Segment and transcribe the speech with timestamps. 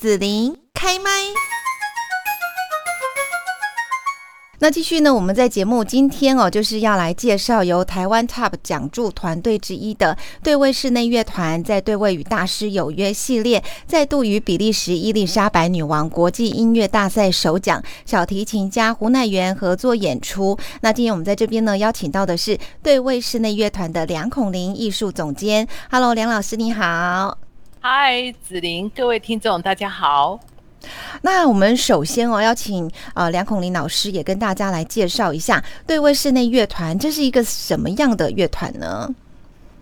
[0.00, 1.10] 紫琳开麦。
[4.60, 5.12] 那继续呢？
[5.12, 20.58] 我们在节目今天哦，就是要来介绍由台湾 TOP 讲助团队之一的对位室内乐团，在对位与大师有约系列，再度与比利时伊丽莎白女王国际音乐大赛首奖小提琴家胡乃元合作演出。
[20.80, 25.68] 那今天我们在这边呢，邀请到的是对位室内乐团的梁孔林艺术总监。
[25.90, 27.49] Hello，梁老师你好。
[27.82, 30.38] 嗨，子琳，各位听众大家好。
[31.22, 39.08] 那我们首先哦，要请呃梁孔林老师也跟大家来介绍一下对位室内乐团，这是一个什么样的乐团呢？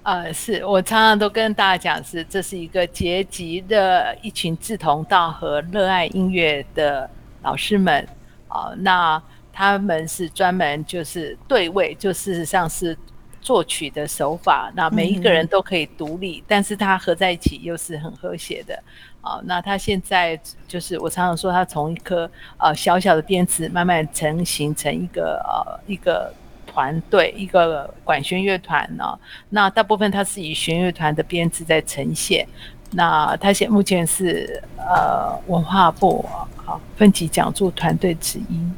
[0.05, 7.10] 呃，是我常常都跟大家讲，是这是一个结集的一群志同道合、热爱音乐的
[7.42, 8.08] 老师们
[8.46, 8.70] 啊。
[8.77, 9.20] 那
[9.52, 12.96] 他们是专门就是对位，就事实上是
[13.41, 14.70] 作曲的手法。
[14.74, 18.83] 那每一个人都可以独立，但是他合在一起又是很和谐的。
[19.20, 26.33] 啊，那他现在就是我常常说，他从一颗呃小小的编制慢慢成形成一个呃一个
[26.67, 29.19] 团队，一个管弦乐团呢。
[29.50, 32.47] 那大部分他是以弦乐团的编制在呈现。
[32.92, 36.25] 那他现目前是呃文化部
[36.64, 38.70] 啊分级讲座团队之一。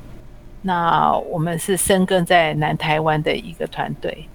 [0.63, 4.27] 那我们是深耕在南台湾的一个团队。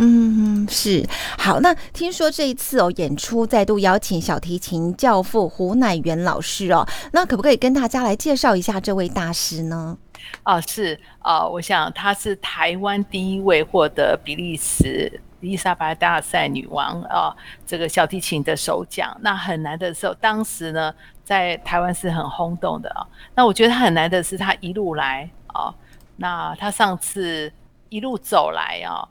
[0.00, 1.04] 嗯，是
[1.38, 1.60] 好。
[1.60, 9.98] 那听说这一次哦，演出再度邀请小提琴教父胡乃元老师哦，那可不可以跟大家来介绍一下这位大师呢？
[10.42, 17.34] 啊，是啊，我想他是台湾第一位获得比利时伊丽莎白大赛女王啊
[17.66, 19.16] 这个小提琴的首奖。
[19.20, 23.06] 那很难的时候，当时呢在台湾是很轰动的啊。
[23.34, 25.74] 那我觉得他很难的是他一路来啊，
[26.16, 27.50] 那他上次
[27.88, 29.08] 一路走来啊。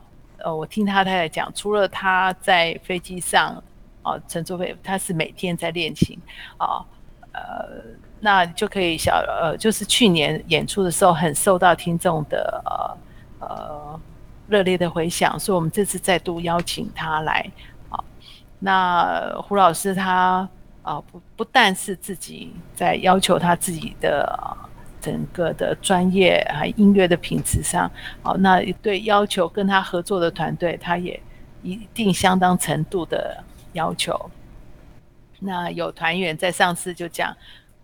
[0.48, 3.62] 呃，我听他太太讲，除了他在飞机上，
[4.02, 6.18] 哦，乘坐飞，他是每天在练琴，
[6.56, 6.80] 啊，
[7.34, 7.84] 呃，
[8.22, 14.00] 那就可以小，呃，就是去年演出的时候，很受到听众的呃呃
[14.48, 17.46] 热烈的回响，所以我们这次再度邀请他来，
[17.90, 18.02] 啊，
[18.60, 20.48] 那胡老师他
[20.82, 24.58] 啊不不但是自己在要求他自己的。
[25.08, 27.90] 整个的专业啊，音乐的品质上，
[28.22, 31.18] 好，那对要求跟他合作的团队，他也
[31.64, 33.42] 一定相当程度的
[33.72, 34.30] 要求。
[35.40, 37.34] 那有团员在上次就讲，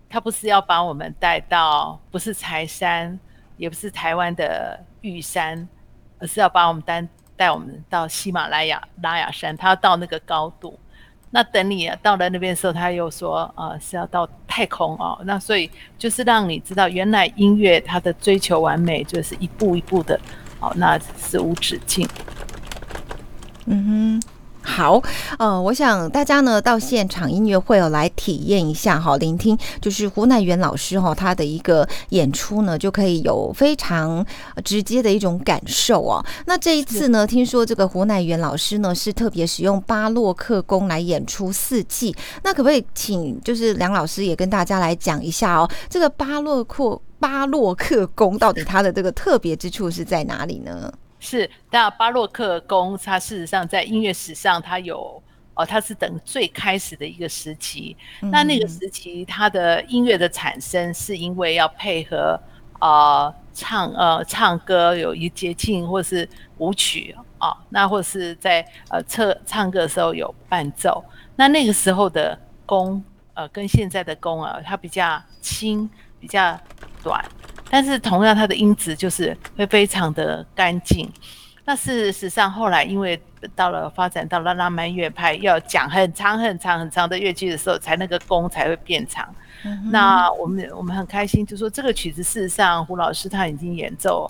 [0.10, 3.18] 他不是要把我们带到，不是柴山，
[3.56, 5.66] 也不是台湾的玉山，
[6.20, 7.08] 而是要把我们带
[7.38, 10.78] 带我们到喜马拉雅拉雅山，他要到那个高度。
[11.36, 15.20] 那等你到了那边的时候，他又说，呃，是要到太空哦。
[15.26, 15.68] 那所以
[15.98, 20.20] 就是让你知道，原来音乐它的追求完美，就是一步一步的，
[20.60, 22.08] 哦，那是无止境。
[23.66, 24.33] 嗯哼。
[24.64, 25.02] 好，
[25.38, 34.26] 呃，我想大家呢到现场音乐会哦来体验一下哈，聆听就是胡乃元老师哈他的一个演出呢，就可以有非常
[34.64, 36.26] 直接的一种感受哦。
[36.46, 50.92] 那这一次呢，听说这个胡乃元老师呢是特别使用巴洛克宫来演出四季，那可不可以请就是梁老师也跟大家来讲一下哦，这个巴洛克巴洛克宫到底它的这个特别之处是在哪里呢？
[51.24, 55.24] 是，那巴洛克宫，它事实上在音乐史上，它有
[55.54, 57.96] 哦，它是等最开始的一个时期。
[58.20, 62.38] 那那个时期，它的音乐的产生，是因为要配合
[62.80, 71.02] 啊唱呃唱歌，有一节庆或是舞曲啊，那或是在呃唱唱歌的时候有伴奏。
[71.38, 73.02] 那那个时候的宫，
[73.34, 76.60] 呃，跟现在的宫啊，它比较轻，比较
[77.02, 77.24] 短。
[77.74, 81.12] 但是同样，它的音质就是会非常的干净。
[81.66, 83.20] 那事实上，后来因为
[83.56, 89.28] 到了发展到了浪漫乐派，要讲很长很长很长的乐句的时候，才那个弓才会变长。
[89.90, 94.30] 那我们我们很开心，就说这个曲子事实上，胡老师他已经演奏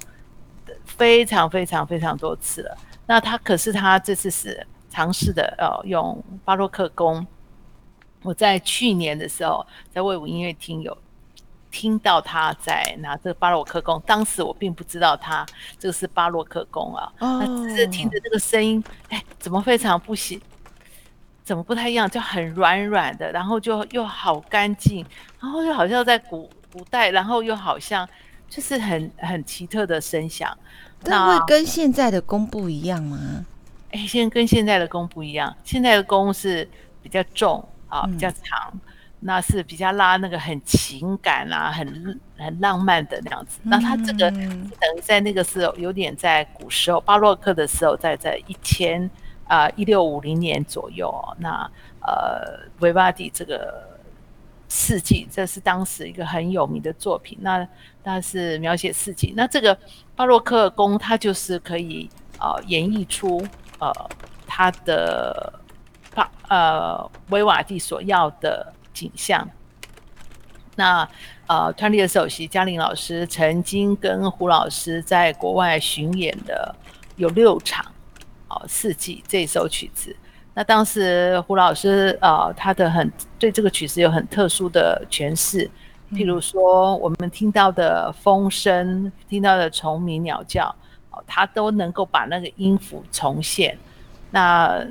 [0.86, 2.78] 非常非常非常多次了。
[3.06, 7.28] 那他可是他这次是尝试的，呃，用巴洛克弓。
[8.22, 10.98] 我在去年的时候，在魏武音乐厅有。
[11.74, 15.44] 听到他在拿这个巴洛克弓，当时我并不知道他
[15.80, 20.40] 这个是巴洛克弓啊，那只是听着这个声音，哎，怎么非常不行？
[21.44, 22.08] 怎么不太一样？
[22.08, 25.04] 就很软软的，然后就又好干净，
[25.42, 28.08] 然后又好像在古古代，然后又好像
[28.48, 30.56] 就是很很奇特的声响。
[31.02, 33.44] 那会跟现在的弓不一样吗？
[33.92, 36.70] 哎，现在跟现在的弓不一样，现在的弓是
[37.02, 38.72] 比较重啊，比较长。
[39.25, 43.60] 那是比较拉那个很情感啊，很很浪漫的那样子。
[43.64, 49.10] 那他这个等于在那个时候有点在古时候巴洛克的时候，在在一千
[49.48, 51.10] 啊一六五零年左右。
[51.40, 51.70] 那
[52.02, 53.98] 呃维瓦蒂这个
[54.68, 57.38] 四季，这是当时一个很有名的作品。
[57.42, 57.66] 那
[58.04, 59.34] 那是描写四季。
[59.38, 59.78] 那这个
[60.16, 62.10] 巴洛克宫，它就是可以
[62.40, 63.42] 呃演绎出
[63.80, 63.90] 呃
[64.46, 65.54] 它的
[66.14, 69.48] 巴呃维瓦蒂所要的景象。
[70.75, 71.07] 那
[71.45, 76.74] 呃，团体的首席嘉玲老师曾经跟胡老师在国外巡演的
[77.16, 77.86] 有六场，
[78.48, 80.16] 哦，四季这首曲子。
[80.56, 85.69] 那当时胡老师呃，他的很对这个曲子有很特殊的诠释，
[86.12, 90.74] 譬如说我们听到的风声，听到的虫鸣鸟叫，
[91.12, 93.78] 哦，他都能够把那个音符重现。
[94.31, 94.84] 那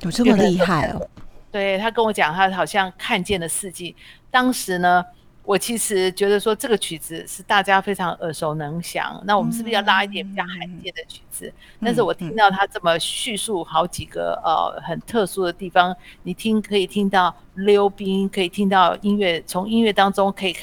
[0.00, 1.08] 有这么厉害哦？
[1.50, 3.94] 对他跟我讲，他好像看见了四季。
[4.30, 5.04] 当时呢，
[5.42, 9.18] 我其实觉得说这个曲子是大家非常耳熟能详。
[9.24, 11.50] 那我们是不是要拉一点比较罕见的曲子？
[11.80, 20.54] 但是我听到他这么叙述好几个呃很特殊的地方，你听可以听到溜冰，可以听到音乐，从音乐当中可以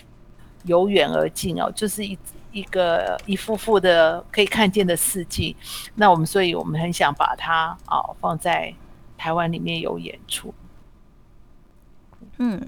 [0.66, 2.16] 由远而近哦，就是一
[2.52, 5.56] 一个一幅幅的可以看见的四季。
[5.96, 8.72] 那我们所以我们很想把它啊放在
[9.18, 10.54] 台湾里面有演出。
[12.38, 12.62] 嗯，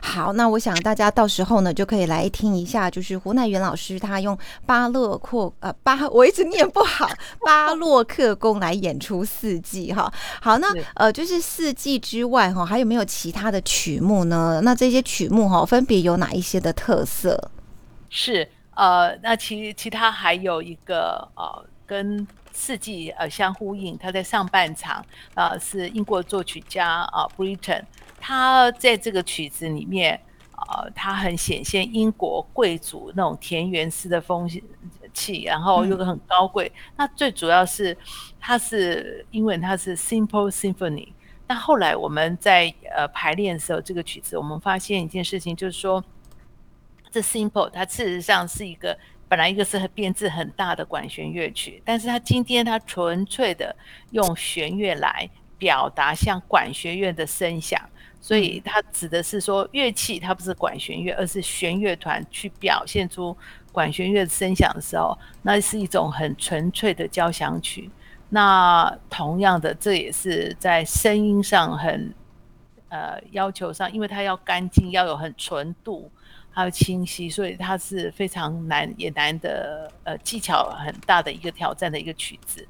[0.00, 7.06] 好，那我想大家到时候呢就可以来听一下，就是胡乃元老师他用巴洛克呃巴，我一直念不好
[7.44, 10.10] 巴洛克宫来演出四季哈。
[10.40, 14.60] 好，那呃就是四季之外哈，还有没有其他的曲目呢？
[14.64, 17.50] 那这些曲目哈分别有哪一些的特色？
[18.08, 27.82] 是呃，那其其他还有一个呃跟四季呃相呼应，他在上半场呃是英国作曲家啊 Britain。
[28.20, 30.20] 他在这个曲子里面，
[30.52, 34.48] 呃，他很显现英国贵族那种田园式的风
[35.12, 36.70] 气，然后又很高贵。
[36.96, 37.96] 那最主要是，
[38.38, 41.08] 它是英文，它是 Simple Symphony。
[41.48, 46.04] 那后来我们在呃排练的时候，这个曲子我们发现一件事情，就是说，
[47.10, 48.96] 这 Simple 它事实上是一个
[49.28, 53.74] 本来一个是编制很大的管弦乐曲，但是它今天它纯粹的
[54.10, 55.28] 用弦乐来
[55.58, 57.80] 表达像管弦乐的声响。
[58.22, 63.34] 所以它指的是说，乐器它不是管弦乐，而是弦乐团去表现出
[63.72, 67.90] 管弦乐声响的时候，那是一种很纯粹的交响曲。
[68.28, 72.14] 那同样的，这也是在声音上很
[72.90, 76.10] 呃要求上，因为它要干净，要有很纯度，
[76.50, 82.68] 还有清晰，所以它是非常难也难的呃技巧很大的一个挑战的一个曲子。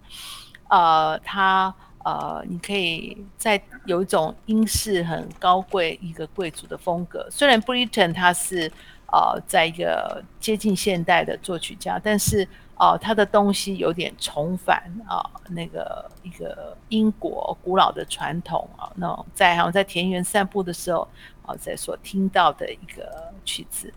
[0.69, 1.75] 呃，它。
[2.02, 7.29] 呃，你可以在有一种英式很高贵一个贵族的风格。
[7.31, 8.73] 虽然 Britain 他是
[9.12, 12.49] 呃在一个接近现代的作曲家，但是
[12.79, 15.20] 呃他的东西有点重返啊
[15.50, 21.06] 那个一个英国古老的传统啊，那种在好像在田园散步的时候
[21.44, 23.93] 啊在所听到的一个曲子。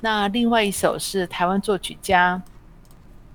[0.00, 2.42] 那另外一首是台湾作曲家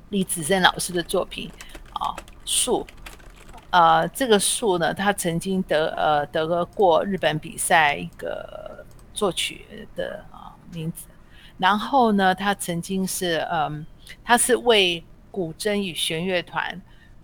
[0.09, 1.49] 李子珍老师的作品
[1.93, 2.11] 啊
[2.43, 2.85] 树。
[3.75, 11.07] 呃，这个树呢，他曾经得呃得过日本比赛一个作曲的啊名字，
[11.57, 13.85] 然后呢，他曾经是嗯，
[14.23, 16.81] 他是为古筝与弦乐团。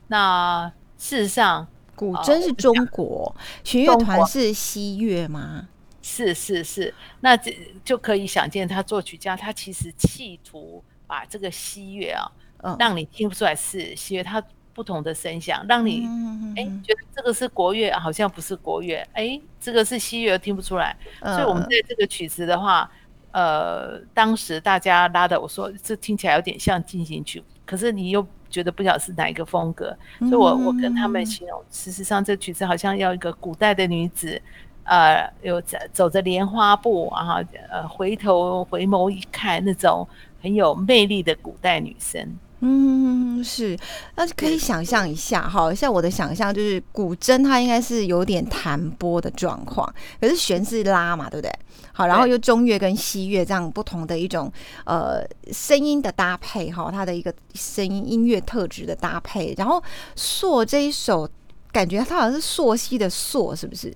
[0.07, 1.65] 那事实上，
[1.95, 3.33] 古筝是中国，
[3.63, 5.69] 弦乐团是西乐吗？
[6.01, 12.29] 是是是，那这就可以想见，他作曲家他其实企图把这个西乐啊，
[12.63, 14.43] 嗯让你听不出来是西乐，他。
[14.74, 16.08] 不同的声响，让你
[16.56, 20.96] 哎觉得这个是国乐，好像不是国乐，哎，这个是西乐，听不出来。
[21.22, 22.90] 所以，我们在这个曲子的话，
[23.32, 29.96] 呃，当时大家拉的，我说这听起来有点像进行曲，可是你又觉得不晓得是哪一个风格。
[30.20, 34.42] 所以我我跟他们形容，事实上这曲子好像要一个古代的女子，
[34.84, 37.36] 呃，有走走着莲花步，然后
[37.70, 40.08] 呃回头回眸一看，那种
[40.42, 42.38] 很有魅力的古代女生。
[42.63, 43.75] 嗯，是，
[44.15, 51.51] 那可以想象一下哈，像我的想象就是古筝它应该是有点弹拨的状况，可是弦是拉嘛，对不对？
[51.91, 54.51] 好，然后又中乐跟西乐这样不同的一种
[54.86, 59.82] 呃声音的搭配哈，它的一个声音音乐特质的搭配，然后
[60.15, 61.27] 朔这一首
[61.72, 63.91] 感觉它好像是朔西的朔，是不是？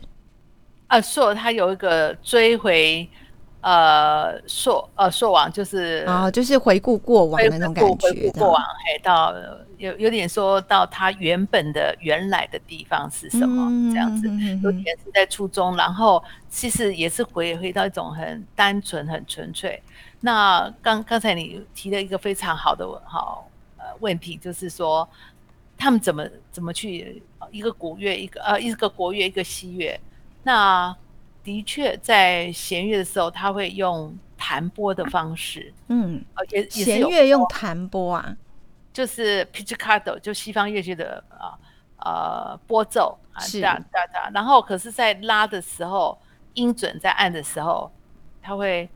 [0.88, 3.08] 啊，朔它有一个追回。
[3.66, 9.34] 呃，朔呃朔王就是啊，就是回顾过往的那种感觉，回顾过往，嘿，到
[9.80, 14.28] 有有点说到他原本的原来的地方是什么这样子，
[14.62, 19.82] 有点是在初中，然后其实也是回回到一种很单纯、很纯粹。
[20.20, 25.10] 那刚刚才你提了一个非常好的好呃问题，就是说
[25.76, 27.20] 他们怎么怎么去
[27.50, 30.00] 一个古乐，一个呃一个国乐，一个西乐，
[30.44, 30.96] 那。
[31.46, 36.26] 的确在弦乐的时候，他会用弹拨的方式，嗯，
[36.70, 38.36] 弦乐用弹拨啊，
[38.92, 41.54] 就是 pizzicato，就西方乐器的啊
[42.00, 44.30] 呃拨奏啊，是哒哒哒。
[44.34, 46.18] 然后可是，在拉的时候，
[46.56, 47.92] 音准在按的时候，
[48.42, 48.90] 他会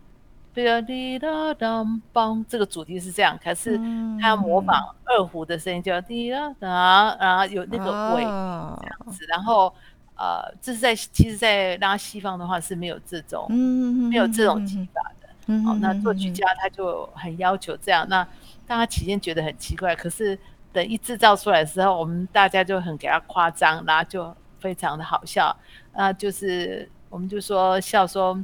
[0.86, 3.40] 滴哒当梆，这个主题是这样。
[3.42, 3.78] 可是
[4.20, 9.26] 他要模仿二胡的声音，就滴啦哒，然后有那个尾哦这样子。
[9.30, 9.74] 然后
[10.20, 15.30] 呃，这是在其实，在拉西方的话是没有这种嗯没有这种技法的。
[15.48, 18.28] 嗯哦，那作曲家他就很要求这样，那
[18.68, 20.38] 大家起先觉得很奇怪，可是
[20.72, 25.56] 等一制造出来的时候，我们大家就很给他夸张，然后就非常的好笑，
[25.94, 28.38] 那，就是我们就说笑说，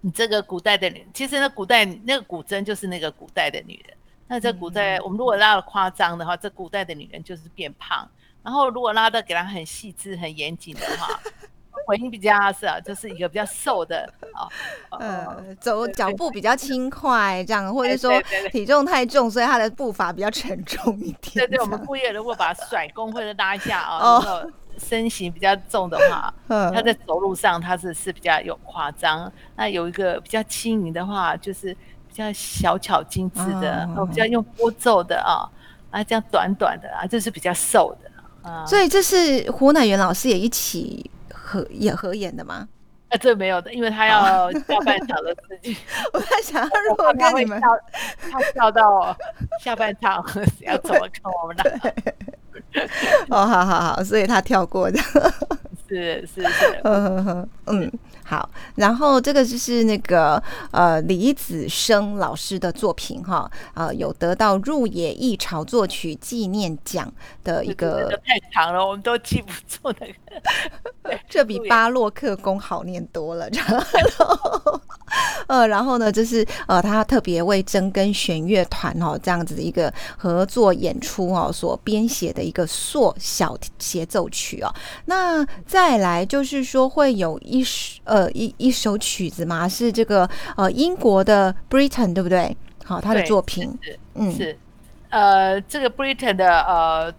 [0.00, 8.10] 你这个古代的女，其实那古代那个古筝就是那个古代的女人，那这古代、我们如果拉的夸张的话，这古代的女人就是变胖，
[8.42, 11.08] 然后如果拉的给他很细致、很严谨的话。
[11.84, 14.46] 回音比较是啊，就是一个比较瘦的啊，
[15.00, 18.12] 呃，走脚步比较轻快，这样，或者说
[18.52, 21.44] 体重太重，所以他的步伐比较沉重一点。
[21.44, 24.22] 对对，我们这样故意如果把甩弓或者拉一下啊，
[24.78, 29.30] 身形比较重的话， 嗯他在走路上他是是比较有夸张。
[29.56, 31.74] 那有一个比较轻盈的话，就是
[32.06, 35.50] 比较小巧精致的，比较用拨奏的啊，
[35.90, 38.11] 啊，这样短短的啊，就是比较瘦的
[38.42, 38.64] 啊。
[38.66, 42.68] 所以这是胡乃元老师也一起合也合演的吗？
[43.08, 45.76] 啊，这没有的，因为他要 下半场的事情。
[46.14, 49.16] 我在想，如果跟你们他会跳，他跳到
[49.60, 50.24] 下半场
[50.64, 51.94] 要怎么看我们的？
[53.28, 54.98] 哦，好好好，所以他跳过的。
[55.92, 57.92] 是是是，嗯嗯 嗯，
[58.24, 58.48] 好。
[58.76, 67.12] 然后这个就是那个呃李子生老师的作品哈，呃有得到入野艺潮作曲纪念奖
[67.44, 71.18] 的一个个，太长了，我们都记不住那个。
[71.28, 73.46] 这比巴洛克宫好念多了。
[73.50, 74.80] 然后
[75.46, 84.72] 呃，然后呢，就是呃他特别为真根弦乐团哦这样子的一个合作演出哦所编写的一个硕小协奏曲哦。
[85.04, 85.44] 那
[85.82, 92.56] 再来就是说会有一首呃一一首曲子嘛，是这个呃英国的 Britain 对不对？
[92.84, 94.56] 好，他的作品，是嗯，是，
[95.10, 97.12] 呃，这个 Britain 的呃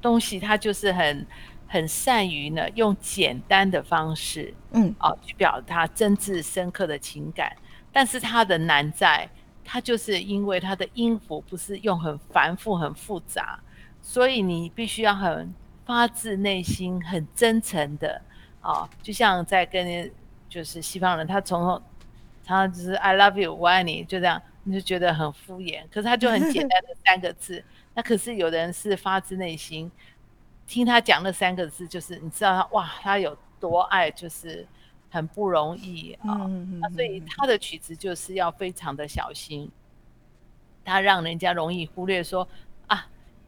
[0.00, 1.26] 东西，它就是很
[1.66, 4.94] 很善于呢用简单的方式，嗯。
[4.98, 7.52] 啊、去表达真挚深刻的情感，
[7.92, 9.28] 但是它的难在，
[9.64, 13.58] 它就是因为它的音符不是用很繁复、很复杂，
[14.00, 15.52] 所以你必须要很
[15.92, 18.18] 发自内心、很真诚的
[18.62, 20.10] 啊、就像在跟
[20.48, 21.82] 就是西方人，他从头
[22.42, 25.82] 常常就是 I love you，我爱你，就这样，你就觉得很敷衍。
[25.90, 29.90] 可是他就很简单的三个字， 那可是有的人是发自内心，
[30.66, 34.66] 听他讲那三个字，就是你知道他哇，他有多爱，就是
[35.10, 36.40] 很不容易啊。
[36.46, 39.70] 嗯那所以他的曲子就是要非常的小心，
[40.86, 42.48] 他让人家容易忽略说啊，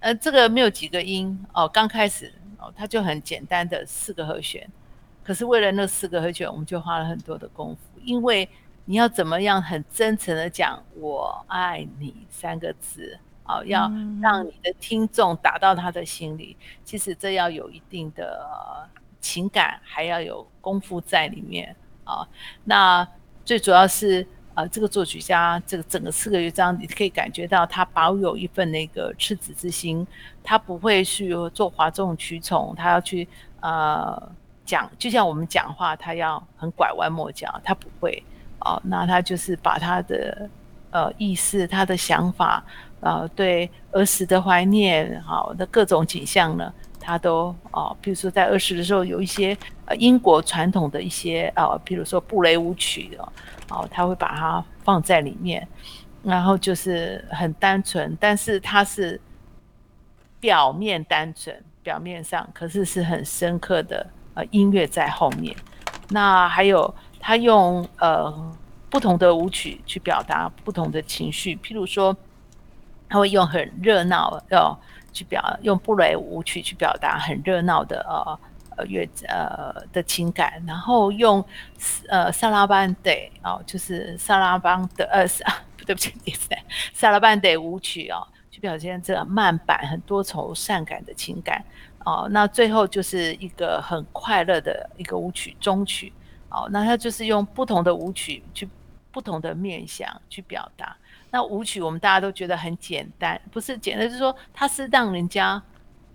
[0.05, 4.69] 呃，这个没有几个音哦，刚开始哦，它就很简单的四个和弦，
[5.23, 8.47] 可是为了那四个和弦，我们就花了很多的功夫，因为
[8.85, 14.21] 你要怎么样很真诚的讲“我爱你”三个字啊、哦，要嗯。
[14.21, 18.87] 让你的听众打到他的心里，其实这要有一定的、呃
[19.23, 22.29] 情感，还要有功夫在里面啊、
[22.65, 23.09] 那
[23.43, 30.07] 最主要是呃，这个作曲家这个整个四个乐章，你可以感觉到他保有一份那个赤子之心，
[30.43, 33.29] 他不会去做哗众取宠，他要去
[33.61, 34.31] 呃
[34.65, 38.23] 讲，就像我们讲话，他要很拐弯抹角，他不会。
[38.61, 40.49] 哦、那他就是把他的
[40.91, 42.65] 呃意思、他的想法，
[43.01, 46.73] 呃，对儿时的怀念，好、的各种景象呢，
[47.05, 53.33] 他都哦，比如说在二十的时候有一些呃英国传统的一些呃，比如说布雷舞曲哦，
[53.69, 55.67] 哦，他会把它放在里面，
[56.23, 59.21] 然后就是很单纯，但是它是
[60.41, 65.55] 表面单纯，表面上可是是很深刻的呃音乐在后面。
[66.09, 68.55] 那还有他用呃
[68.89, 72.17] 不同的舞曲去表达不同的情绪，譬如说
[73.09, 74.79] 他会用很热闹哦
[75.15, 78.39] 去表用布雷舞曲去表达很热闹的呃
[78.77, 81.43] 呃乐呃的情感，然后用
[82.09, 83.11] 呃萨拉班德
[83.43, 85.47] 哦，就是萨拉邦的呃萨
[85.87, 86.49] 对不起，也是
[86.93, 91.65] 萨拉班德舞曲哦，去表现这慢板很多愁善感的情感
[92.05, 92.27] 哦。
[92.33, 96.13] 那最后就是一个很快乐的一个舞曲终曲
[96.49, 98.69] 哦，那它就是用不同的舞曲去
[99.13, 100.97] 不同的面向去表达。
[101.35, 105.61] 那舞曲我们大家都觉得很简单，不是简单，就是说它是让人家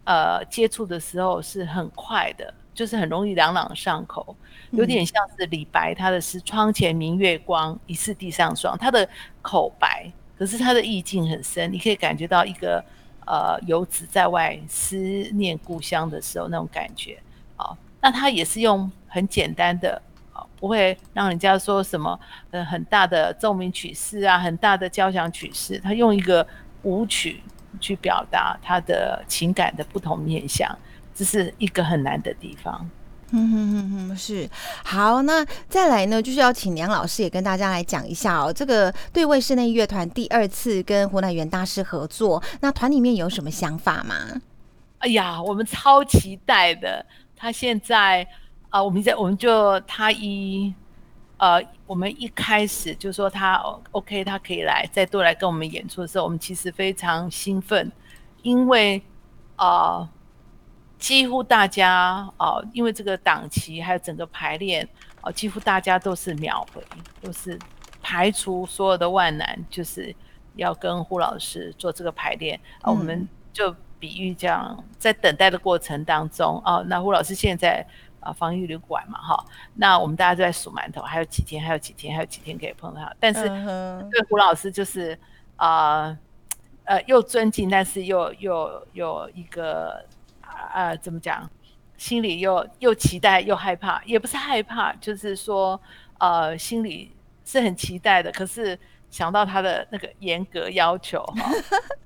[0.06, 4.34] 呃接触的时候是很快的，就是很容易朗朗上口，
[4.72, 9.06] 有点像是李白他的诗“窗前明月光，疑是地上霜”，他的
[9.42, 12.82] 口白，可是他的意境很深，你可以感觉到一个
[13.28, 14.96] 呃游子在外思
[15.34, 17.22] 念故乡的时候那种感觉。
[17.58, 20.02] 好，那他也是用很简单的，
[20.60, 22.19] 不会让人家说什么
[22.51, 26.46] 呃很大的奏鸣曲式啊，很大的交响曲式，他用一个
[26.84, 27.41] 舞曲
[27.79, 30.69] 去表达他的情感的不同面向。
[31.13, 32.89] 这是一个很难的地方。
[33.31, 34.50] 嗯哼哼哼，是
[34.84, 35.22] 好。
[35.22, 38.51] 那再来呢，就是要请梁老师也跟大家来讲一下哦。
[38.51, 44.15] 这个对位室内乐团第二次跟湖南元大师合作，那团里面有什么想法吗？
[45.00, 47.05] 哎呀，我们超期待的。
[47.36, 48.27] 他现在
[48.70, 50.74] 啊，我们在我们就他一
[51.38, 53.56] 呃，我们一开始就说他
[53.92, 57.92] OK，他可以来再多来跟我们演出的时候，我们其实非常兴奋，
[58.42, 59.02] 因为
[59.56, 60.10] 啊。
[61.00, 64.86] 几乎大家呃，因为这个档期还有整个排练
[65.22, 66.84] 啊，几乎大家都是秒回，
[67.22, 67.58] 都是
[68.02, 70.14] 排除所有的万难，就是
[70.58, 72.92] 要跟胡老师做这个排练啊。
[72.92, 77.88] 我们就比喻这样，在等待的过程当中啊，那胡老师现在
[78.20, 79.46] 啊防疫旅馆嘛哈，
[79.76, 83.16] 那我们大家都在数馒头，还有几天，还有几天，还有几天可以碰到他。
[83.20, 83.42] 但是
[84.12, 85.18] 对胡老师就是
[85.56, 86.18] 啊
[86.86, 90.06] 呃又尊敬，但是又又有一个。
[90.74, 91.50] 呃，怎么讲？
[91.96, 95.80] 心里又又期待又害怕，也不是害怕，就是说，
[96.18, 98.30] 呃，心里是很期待的。
[98.34, 98.78] 可是
[99.10, 101.50] 想到他的那个严格要求，哈，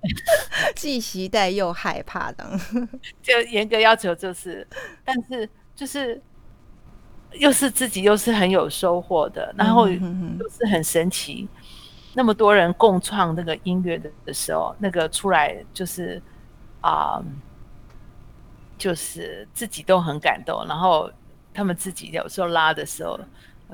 [0.75, 2.45] 既期待又害怕的，
[3.23, 4.67] 就严格要求就是，
[5.03, 6.21] 但是就是
[7.33, 11.47] 又是自己又是很有收获的，然后又是很神奇。
[12.13, 16.21] 那么多人共创那个音乐的的时候，那个出来就是
[16.81, 17.21] 啊。
[18.75, 21.09] 就是自己都很感动，然后
[21.53, 23.17] 他们自己有时候拉的时候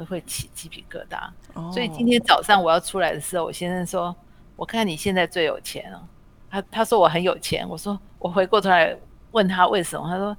[0.08, 1.72] 会起鸡皮疙瘩。
[1.74, 4.16] 所以今天早上我要出来的时候，我先生说
[4.56, 6.08] ：“我看你现在最有钱了。”
[6.52, 8.96] 他他说我很有钱，我说我回过头来
[9.32, 10.38] 问他为什么，他说：“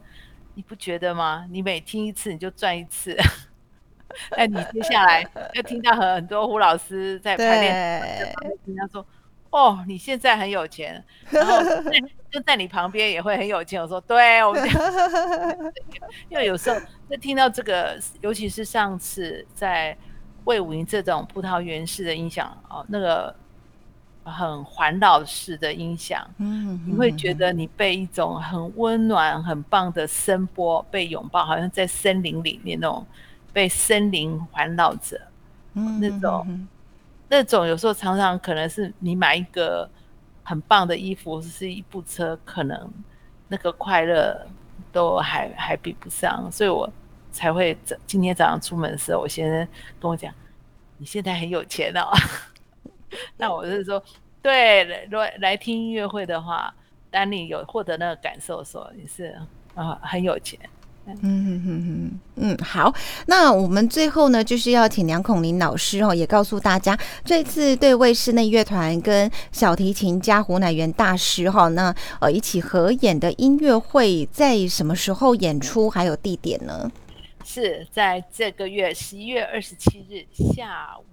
[0.61, 1.47] 你不觉得吗？
[1.51, 3.17] 你每听一次你就赚一次。
[4.37, 8.35] 那你接下来 要听到很很多胡老师在排练，
[8.67, 9.05] 人家说。”
[9.49, 11.59] 哦，你现在很有钱，然后
[12.31, 13.81] 就在你旁边也会很有钱。
[13.81, 14.69] 我说，对，我们
[16.29, 19.97] 因为有时候就听到这个，尤其是上次在
[20.45, 23.35] 魏武营这种葡萄园式的音响哦，那个
[24.25, 33.05] 很环绕式的音响，嗯，你会觉得你被一种很温暖、很棒的声波被拥抱，好像在森林里面那种
[33.53, 35.21] 被森林环绕着，
[35.75, 36.67] 嗯，那种。
[37.33, 39.89] 那种有时候常常可能是你买一个
[40.43, 42.93] 很棒的衣服，是一部车，可能
[43.47, 44.45] 那个快乐
[44.91, 46.93] 都还还比不上，所以我
[47.31, 49.69] 才会早今天早上出门的时候，我先生
[50.01, 50.35] 跟我讲，
[50.99, 52.11] 你现在很有钱哦。
[53.37, 54.03] 那我是说，
[54.43, 56.73] 对，如果来听音乐会的话，
[57.11, 59.37] 当你有获得那个感受的时候，你是
[59.75, 60.59] 啊很有钱。
[61.07, 62.95] 嗯嗯嗯嗯嗯，好，
[63.27, 76.89] 那我们最后呢，就是要请梁孔林老师哦，也告诉大家，这次对位室内乐团跟小提琴家胡乃元大师哈，那呃一起合演的音乐会在什么时候演出，还有地点呢？
[77.45, 81.05] 是在这个月十一月二十七日下午，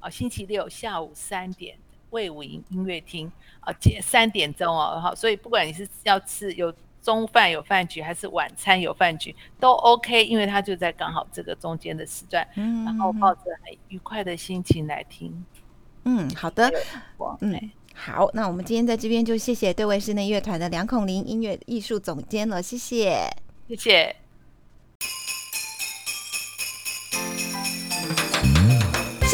[0.00, 1.76] 啊，星期六下午三点，
[2.10, 3.30] 魏武营音乐厅
[3.60, 6.74] 啊，三点钟哦，好，所以不管你是要吃有。
[7.00, 15.32] 中饭有饭局还是晚餐有饭局都 OK，因为他就在刚好这个中间的时段，嗯，然后抱着很愉快的心情来听。
[16.04, 16.70] 嗯，好的，
[17.40, 23.26] 嗯，好，那我们今天在这边就谢谢对位室内乐团的梁孔林音乐艺术总监了，谢谢，
[23.68, 24.27] 谢谢。